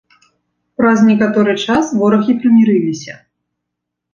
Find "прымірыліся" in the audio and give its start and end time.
2.41-3.13